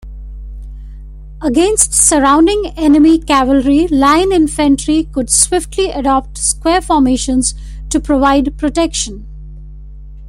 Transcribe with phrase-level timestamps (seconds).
[1.43, 7.53] Against surrounding enemy cavalry, line infantry could swiftly adopt square formations
[7.91, 9.27] to provide protection.